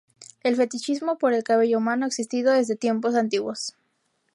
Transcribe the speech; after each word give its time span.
El 0.41 0.55
fetichismo 0.55 1.19
por 1.19 1.31
el 1.35 1.43
cabello 1.43 1.77
humano 1.77 2.05
ha 2.05 2.07
existido 2.07 2.53
desde 2.53 2.75
tiempos 2.75 3.13
antiguos. 3.13 3.75